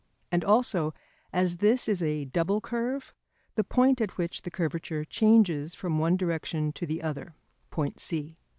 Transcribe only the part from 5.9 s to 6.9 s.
one direction to